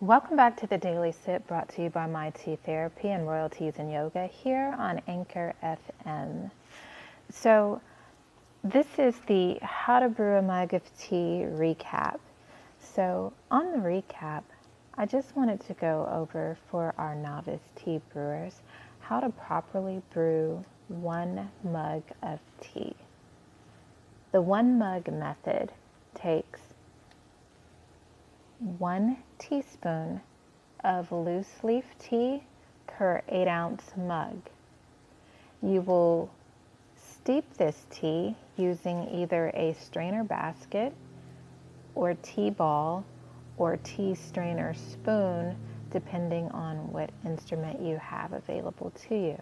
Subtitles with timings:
[0.00, 3.78] Welcome back to the Daily Sip brought to you by My Tea Therapy and Royalties
[3.78, 6.52] in Yoga here on Anchor FM.
[7.30, 7.80] So,
[8.62, 12.20] this is the How to Brew a Mug of Tea recap.
[12.78, 14.44] So, on the recap,
[14.94, 18.62] I just wanted to go over for our novice tea brewers
[19.00, 22.94] how to properly brew one mug of tea.
[24.30, 25.72] The one mug method
[26.14, 26.60] takes
[28.58, 30.20] one teaspoon
[30.82, 32.42] of loose leaf tea
[32.86, 34.40] per eight ounce mug.
[35.62, 36.30] You will
[36.96, 40.92] steep this tea using either a strainer basket
[41.94, 43.04] or tea ball
[43.56, 45.56] or tea strainer spoon,
[45.90, 49.40] depending on what instrument you have available to you.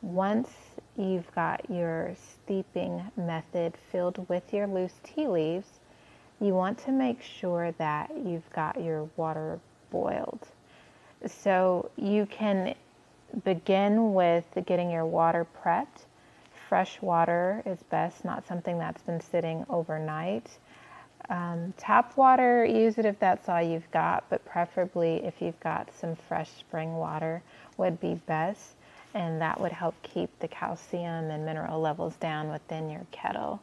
[0.00, 0.50] Once
[0.96, 5.79] you've got your steeping method filled with your loose tea leaves,
[6.40, 9.58] you want to make sure that you've got your water
[9.90, 10.46] boiled.
[11.26, 12.74] So you can
[13.44, 16.06] begin with getting your water prepped.
[16.68, 20.46] Fresh water is best, not something that's been sitting overnight.
[21.28, 25.88] Um, tap water, use it if that's all you've got, but preferably if you've got
[25.94, 27.42] some fresh spring water,
[27.76, 28.74] would be best
[29.14, 33.60] and that would help keep the calcium and mineral levels down within your kettle.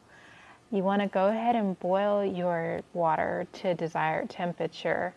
[0.70, 5.14] You want to go ahead and boil your water to desired temperature.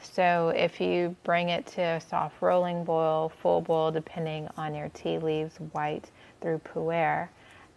[0.00, 4.90] So if you bring it to a soft rolling boil, full boil, depending on your
[4.90, 6.08] tea leaves, white
[6.40, 7.28] through pu'er,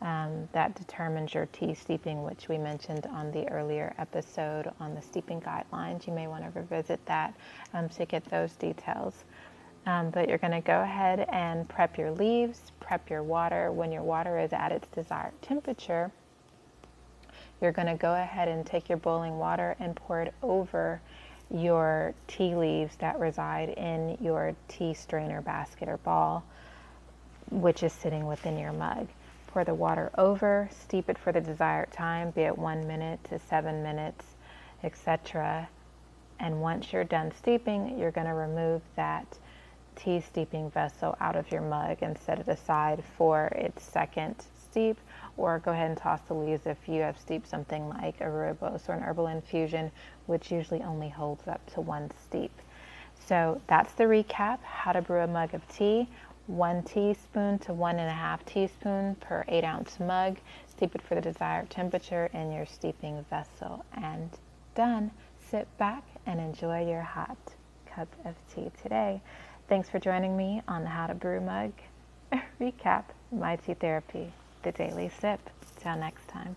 [0.01, 5.01] um, that determines your tea steeping, which we mentioned on the earlier episode on the
[5.01, 6.05] steeping guidelines.
[6.05, 7.33] You may want to revisit that
[7.73, 9.25] um, to get those details.
[9.87, 13.71] Um, but you're going to go ahead and prep your leaves, prep your water.
[13.71, 16.11] When your water is at its desired temperature,
[17.61, 21.01] you're going to go ahead and take your boiling water and pour it over
[21.49, 26.43] your tea leaves that reside in your tea strainer basket or ball,
[27.51, 29.07] which is sitting within your mug.
[29.47, 33.39] Pour the water over, steep it for the desired time, be it one minute to
[33.39, 34.25] seven minutes,
[34.83, 35.69] etc.
[36.39, 39.25] And once you're done steeping, you're going to remove that
[39.95, 44.35] tea steeping vessel out of your mug and set it aside for its second
[44.75, 44.97] steep
[45.37, 48.89] or go ahead and toss the leaves if you have steeped something like a rooibos
[48.89, 49.89] or an herbal infusion
[50.25, 52.51] which usually only holds up to one steep.
[53.25, 56.09] So that's the recap, how to brew a mug of tea.
[56.47, 60.37] One teaspoon to one and a half teaspoon per eight ounce mug.
[60.67, 64.29] Steep it for the desired temperature in your steeping vessel and
[64.75, 65.09] done.
[65.39, 67.37] Sit back and enjoy your hot
[67.87, 69.21] cup of tea today.
[69.69, 71.71] Thanks for joining me on the How to Brew Mug
[72.59, 74.31] recap, My Tea Therapy,
[74.65, 75.39] the Daily Sip.
[75.79, 76.55] Till next time.